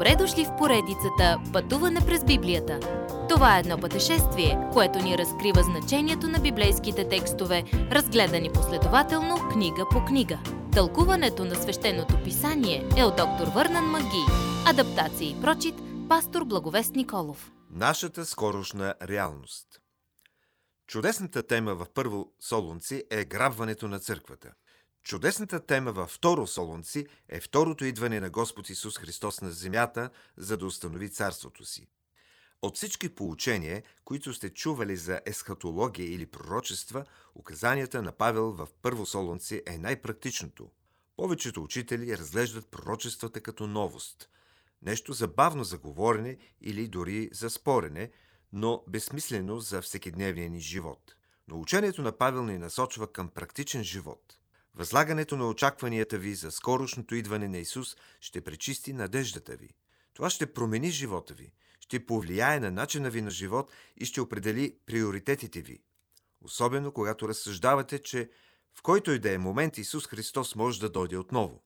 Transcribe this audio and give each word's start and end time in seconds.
Добре 0.00 0.16
дошли 0.16 0.44
в 0.44 0.56
поредицата 0.56 1.40
Пътуване 1.52 2.00
през 2.06 2.24
Библията. 2.24 2.80
Това 3.28 3.56
е 3.56 3.60
едно 3.60 3.78
пътешествие, 3.78 4.58
което 4.72 4.98
ни 4.98 5.18
разкрива 5.18 5.62
значението 5.62 6.28
на 6.28 6.38
библейските 6.38 7.08
текстове, 7.08 7.64
разгледани 7.72 8.52
последователно 8.52 9.36
книга 9.52 9.86
по 9.90 10.04
книга. 10.04 10.38
Тълкуването 10.72 11.44
на 11.44 11.54
свещеното 11.54 12.22
писание 12.24 12.88
е 12.96 13.04
от 13.04 13.16
доктор 13.16 13.46
Върнан 13.54 13.84
Маги. 13.84 14.24
Адаптация 14.66 15.30
и 15.30 15.40
прочит, 15.40 15.74
пастор 16.08 16.44
Благовест 16.44 16.94
Николов. 16.94 17.52
Нашата 17.70 18.26
скорошна 18.26 18.94
реалност 19.02 19.66
Чудесната 20.86 21.42
тема 21.42 21.74
в 21.74 21.86
първо 21.94 22.32
Солунци 22.40 23.04
е 23.10 23.24
грабването 23.24 23.88
на 23.88 23.98
църквата. 23.98 24.52
Чудесната 25.02 25.66
тема 25.66 25.92
във 25.92 26.10
второ 26.10 26.46
Солунци 26.46 27.06
е 27.28 27.40
второто 27.40 27.84
идване 27.84 28.20
на 28.20 28.30
Господ 28.30 28.70
Исус 28.70 28.98
Христос 28.98 29.40
на 29.40 29.50
земята, 29.50 30.10
за 30.36 30.56
да 30.56 30.66
установи 30.66 31.08
царството 31.08 31.64
си. 31.64 31.88
От 32.62 32.76
всички 32.76 33.14
поучения, 33.14 33.82
които 34.04 34.34
сте 34.34 34.50
чували 34.50 34.96
за 34.96 35.20
есхатология 35.26 36.14
или 36.14 36.26
пророчества, 36.26 37.04
указанията 37.34 38.02
на 38.02 38.12
Павел 38.12 38.52
в 38.52 38.68
първо 38.82 39.06
Солунци 39.06 39.62
е 39.66 39.78
най-практичното. 39.78 40.70
Повечето 41.16 41.62
учители 41.62 42.18
разглеждат 42.18 42.70
пророчествата 42.70 43.40
като 43.40 43.66
новост. 43.66 44.28
Нещо 44.82 45.12
забавно 45.12 45.64
за 45.64 45.78
говорене 45.78 46.36
или 46.60 46.88
дори 46.88 47.28
за 47.32 47.50
спорене, 47.50 48.10
но 48.52 48.84
безсмислено 48.88 49.58
за 49.58 49.82
всекидневния 49.82 50.50
ни 50.50 50.60
живот. 50.60 51.14
Но 51.48 51.60
учението 51.60 52.02
на 52.02 52.12
Павел 52.12 52.44
ни 52.44 52.58
насочва 52.58 53.12
към 53.12 53.28
практичен 53.28 53.84
живот– 53.84 54.36
Възлагането 54.80 55.36
на 55.36 55.48
очакванията 55.48 56.18
ви 56.18 56.34
за 56.34 56.50
скорошното 56.50 57.14
идване 57.14 57.48
на 57.48 57.58
Исус 57.58 57.96
ще 58.20 58.40
пречисти 58.40 58.92
надеждата 58.92 59.56
ви. 59.56 59.70
Това 60.14 60.30
ще 60.30 60.52
промени 60.52 60.90
живота 60.90 61.34
ви, 61.34 61.52
ще 61.80 62.06
повлияе 62.06 62.60
на 62.60 62.70
начина 62.70 63.10
ви 63.10 63.22
на 63.22 63.30
живот 63.30 63.72
и 63.96 64.04
ще 64.04 64.20
определи 64.20 64.76
приоритетите 64.86 65.62
ви. 65.62 65.82
Особено 66.40 66.92
когато 66.92 67.28
разсъждавате, 67.28 67.98
че 67.98 68.30
в 68.74 68.82
който 68.82 69.10
и 69.10 69.18
да 69.18 69.32
е 69.32 69.38
момент 69.38 69.78
Исус 69.78 70.06
Христос 70.06 70.54
може 70.54 70.80
да 70.80 70.88
дойде 70.88 71.16
отново. 71.16 71.62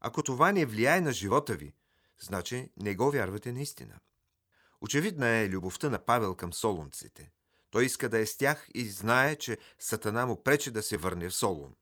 Ако 0.00 0.22
това 0.22 0.52
не 0.52 0.66
влияе 0.66 1.00
на 1.00 1.12
живота 1.12 1.54
ви, 1.54 1.74
значи 2.20 2.70
не 2.76 2.94
го 2.94 3.10
вярвате 3.10 3.52
наистина. 3.52 3.98
Очевидна 4.80 5.28
е 5.28 5.48
любовта 5.48 5.90
на 5.90 5.98
Павел 5.98 6.34
към 6.34 6.52
солунците. 6.52 7.30
Той 7.70 7.84
иска 7.84 8.08
да 8.08 8.18
е 8.18 8.26
с 8.26 8.36
тях 8.36 8.68
и 8.74 8.88
знае, 8.88 9.36
че 9.36 9.58
Сатана 9.78 10.26
му 10.26 10.42
пречи 10.42 10.70
да 10.70 10.82
се 10.82 10.96
върне 10.96 11.28
в 11.28 11.34
Солун. 11.34 11.74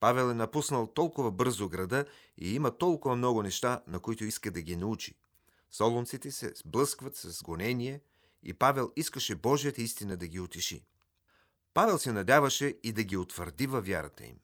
Павел 0.00 0.30
е 0.30 0.34
напуснал 0.34 0.86
толкова 0.86 1.30
бързо 1.30 1.68
града 1.68 2.04
и 2.38 2.54
има 2.54 2.78
толкова 2.78 3.16
много 3.16 3.42
неща, 3.42 3.82
на 3.86 4.00
които 4.00 4.24
иска 4.24 4.50
да 4.50 4.62
ги 4.62 4.76
научи. 4.76 5.14
Солунците 5.70 6.30
се 6.30 6.52
сблъскват 6.56 7.16
с 7.16 7.42
гонение 7.42 8.00
и 8.42 8.54
Павел 8.54 8.92
искаше 8.96 9.34
Божията 9.34 9.82
истина 9.82 10.16
да 10.16 10.26
ги 10.26 10.40
утеши. 10.40 10.84
Павел 11.74 11.98
се 11.98 12.12
надяваше 12.12 12.78
и 12.82 12.92
да 12.92 13.02
ги 13.02 13.16
утвърди 13.16 13.66
във 13.66 13.86
вярата 13.86 14.26
им. 14.26 14.36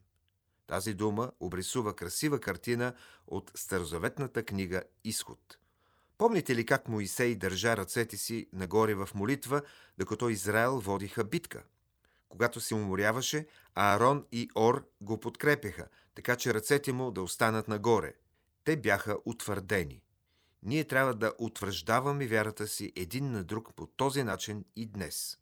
Тази 0.67 0.95
дума 0.95 1.33
обрисува 1.41 1.97
красива 1.97 2.41
картина 2.41 2.95
от 3.27 3.51
старозаветната 3.55 4.43
книга 4.43 4.83
Изход. 5.05 5.59
Помните 6.19 6.55
ли 6.55 6.67
как 6.67 6.89
Моисей 6.89 7.35
държа 7.35 7.77
ръцете 7.77 8.17
си 8.17 8.49
нагоре 8.53 8.95
в 8.95 9.09
молитва, 9.15 9.63
докато 9.99 10.29
Израел 10.29 10.81
водиха 10.81 11.25
битка– 11.25 11.65
когато 12.29 12.61
се 12.61 12.75
уморяваше, 12.75 13.47
Аарон 13.75 14.27
и 14.33 14.51
Ор 14.55 14.87
го 15.01 15.21
подкрепяха, 15.21 15.89
така 16.15 16.37
че 16.37 16.55
ръцете 16.55 16.93
му 16.93 17.11
да 17.11 17.23
останат 17.23 17.69
нагоре. 17.69 18.13
Те 18.65 18.77
бяха 18.77 19.17
утвърдени. 19.25 20.03
Ние 20.63 20.85
трябва 20.85 21.15
да 21.15 21.33
утвърждаваме 21.39 22.27
вярата 22.27 22.69
си 22.69 22.93
един 22.97 23.31
на 23.31 23.45
друг 23.45 23.75
по 23.75 23.87
този 23.87 24.23
начин 24.23 24.65
и 24.77 24.87
днес. 24.87 25.39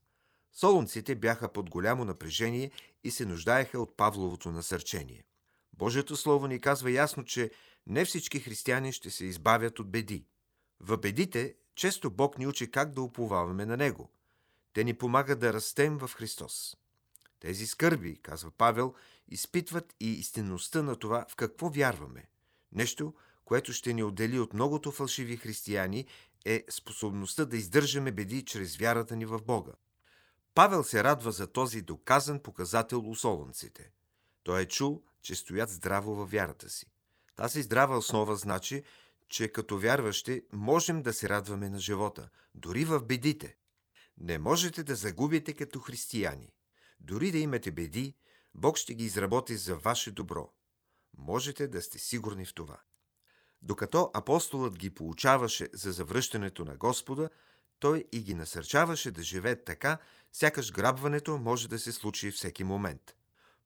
Солунците 0.53 1.15
бяха 1.15 1.53
под 1.53 1.71
голямо 1.71 2.05
напрежение 2.05 2.71
и 3.05 3.11
се 3.11 3.27
нуждаеха 3.27 3.81
от 3.81 3.97
Павловото 3.97 4.51
насърчение. 4.51 5.25
Божието 5.73 6.17
Слово 6.17 6.47
ни 6.47 6.61
казва 6.61 6.91
ясно, 6.91 7.25
че 7.25 7.51
не 7.87 8.05
всички 8.05 8.41
християни 8.41 8.93
ще 8.93 9.11
се 9.11 9.25
избавят 9.25 9.79
от 9.79 9.91
беди. 9.91 10.27
В 10.81 10.97
бедите 10.97 11.55
често 11.75 12.11
Бог 12.11 12.39
ни 12.39 12.47
учи 12.47 12.71
как 12.71 12.93
да 12.93 13.03
уповаваме 13.03 13.67
на 13.67 13.77
Него. 13.77 14.11
Те 14.75 14.85
ни 14.85 14.95
помагат 14.95 15.39
да 15.39 15.53
растем 15.53 15.99
в 15.99 16.09
Христос. 16.09 16.77
Тези 17.41 17.67
скърби, 17.67 18.17
казва 18.23 18.51
Павел, 18.51 18.95
изпитват 19.29 19.95
и 20.01 20.13
истинността 20.13 20.83
на 20.83 20.97
това 20.97 21.27
в 21.29 21.37
какво 21.37 21.69
вярваме. 21.69 22.25
Нещо, 22.73 23.15
което 23.45 23.73
ще 23.73 23.93
ни 23.93 24.03
отдели 24.03 24.39
от 24.39 24.55
многото 24.55 24.93
фалшиви 24.93 25.37
християни, 25.37 26.07
е 26.45 26.65
способността 26.71 27.45
да 27.45 27.57
издържаме 27.57 28.13
беди 28.13 28.45
чрез 28.45 28.77
вярата 28.77 29.17
ни 29.17 29.27
в 29.27 29.41
Бога. 29.43 29.73
Павел 30.55 30.85
се 30.85 31.05
радва 31.05 31.33
за 31.33 31.47
този 31.47 31.83
доказан 31.83 32.41
показател 32.41 33.11
у 33.11 33.15
солонците. 33.15 33.91
Той 34.43 34.63
е 34.63 34.67
чул, 34.67 35.03
че 35.23 35.35
стоят 35.35 35.71
здраво 35.71 36.15
във 36.15 36.31
вярата 36.31 36.71
си. 36.71 36.87
Тази 37.37 37.63
здрава 37.63 37.97
основа 37.97 38.37
значи, 38.37 38.83
че 39.29 39.49
като 39.49 39.79
вярващи 39.79 40.43
можем 40.53 41.03
да 41.03 41.13
се 41.13 41.29
радваме 41.29 41.69
на 41.69 41.79
живота, 41.79 42.29
дори 42.55 42.85
в 42.85 43.01
бедите. 43.01 43.57
Не 44.19 44.39
можете 44.39 44.83
да 44.83 44.95
загубите 44.95 45.53
като 45.53 45.81
християни. 45.81 46.53
Дори 47.01 47.31
да 47.31 47.39
имате 47.39 47.71
беди, 47.71 48.15
Бог 48.55 48.77
ще 48.77 48.95
ги 48.95 49.05
изработи 49.05 49.57
за 49.57 49.77
ваше 49.77 50.11
добро. 50.11 50.53
Можете 51.19 51.69
да 51.69 51.83
сте 51.83 51.99
сигурни 51.99 52.47
в 52.47 52.55
това. 52.55 52.81
Докато 53.63 54.11
апостолът 54.15 54.79
ги 54.79 54.91
получаваше 54.91 55.69
за 55.73 55.93
завръщането 55.93 56.65
на 56.65 56.77
Господа, 56.77 57.31
той 57.79 58.05
и 58.13 58.23
ги 58.23 58.35
насърчаваше 58.35 59.11
да 59.11 59.23
живеят 59.23 59.65
така, 59.65 59.99
сякаш 60.33 60.73
грабването 60.73 61.39
може 61.39 61.69
да 61.69 61.79
се 61.79 61.93
случи 61.93 62.31
всеки 62.31 62.65
момент. 62.65 63.17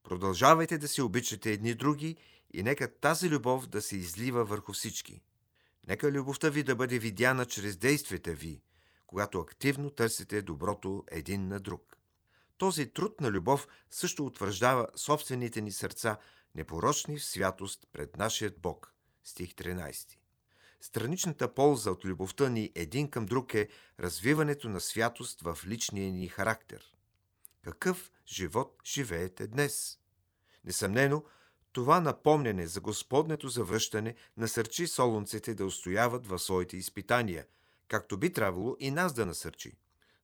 Продължавайте 0.03 0.79
да 0.79 0.89
се 0.89 1.03
обичате 1.03 1.53
едни 1.53 1.75
други 1.75 2.17
и 2.55 2.63
нека 2.63 2.95
тази 3.01 3.31
любов 3.31 3.67
да 3.67 3.83
се 3.83 3.97
излива 3.97 4.45
върху 4.45 4.73
всички. 4.73 5.23
Нека 5.89 6.13
любовта 6.13 6.49
ви 6.49 6.63
да 6.63 6.77
бъде 6.77 6.99
видяна 6.99 7.47
чрез 7.47 7.77
действията 7.77 8.33
ви, 8.33 8.63
когато 9.09 9.41
активно 9.41 9.91
търсите 9.91 10.43
доброто 10.43 11.05
един 11.11 11.49
на 11.49 11.61
друг. 11.61 11.97
Този 12.59 12.91
труд 12.93 13.21
на 13.21 13.31
любов 13.31 13.69
също 13.91 14.27
утвърждава 14.27 14.89
собствените 14.97 15.61
ни 15.61 15.73
сърца, 15.73 16.19
непорочни 16.55 17.19
в 17.19 17.25
святост 17.25 17.89
пред 17.93 18.17
нашият 18.17 18.61
Бог. 18.61 18.95
Стих 19.25 19.55
13. 19.55 20.17
Страничната 20.81 21.55
полза 21.55 21.91
от 21.91 22.05
любовта 22.05 22.49
ни 22.49 22.73
един 22.75 23.11
към 23.11 23.27
друг 23.27 23.55
е 23.55 23.69
развиването 24.01 24.69
на 24.69 24.81
святост 24.81 25.41
в 25.41 25.59
личния 25.67 26.13
ни 26.13 26.29
характер. 26.29 26.95
Какъв 27.65 28.11
живот 28.27 28.77
живеете 28.85 29.47
днес? 29.47 29.99
Несъмнено, 30.65 31.25
това 31.73 32.01
напомняне 32.01 32.67
за 32.67 32.81
Господнето 32.81 33.49
завръщане 33.49 34.15
насърчи 34.37 34.87
солунците 34.87 35.55
да 35.55 35.67
устояват 35.67 36.27
в 36.27 36.39
своите 36.39 36.77
изпитания, 36.77 37.47
както 37.89 38.19
би 38.19 38.33
трябвало 38.33 38.77
и 38.81 38.91
нас 38.91 39.13
да 39.13 39.27
насърчи. 39.27 39.73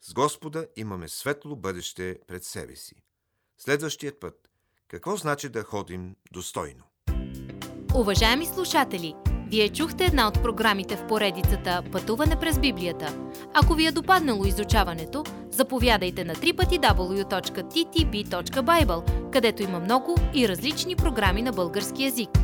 С 0.00 0.14
Господа 0.14 0.66
имаме 0.76 1.08
светло 1.08 1.56
бъдеще 1.56 2.19
пред 2.26 2.44
себе 2.44 2.76
си. 2.76 2.94
Следващият 3.58 4.20
път. 4.20 4.50
Какво 4.88 5.16
значи 5.16 5.48
да 5.48 5.62
ходим 5.62 6.16
достойно? 6.32 6.84
Уважаеми 7.94 8.47
слушатели, 8.47 9.14
вие 9.50 9.69
чухте 9.69 10.04
една 10.04 10.28
от 10.28 10.42
програмите 10.42 10.97
в 10.97 11.06
поредицата 11.06 11.82
Пътуване 11.92 12.41
през 12.41 12.58
Библията. 12.58 13.30
Ако 13.54 13.75
ви 13.75 13.86
е 13.86 13.92
допаднало 13.92 14.44
изучаването, 14.44 15.25
заповядайте 15.50 16.25
на 16.25 16.34
www.ttb.bible, 16.34 19.31
където 19.31 19.62
има 19.62 19.81
много 19.81 20.16
и 20.34 20.48
различни 20.48 20.96
програми 20.96 21.42
на 21.42 21.52
български 21.52 22.04
язик. 22.04 22.44